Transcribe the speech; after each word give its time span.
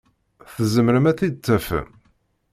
Tzemrem 0.55 1.05
ad 1.11 1.17
t-id-tafem? 1.17 1.87